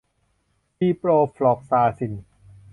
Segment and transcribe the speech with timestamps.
[0.75, 2.13] ซิโปรฟลอกซาซิน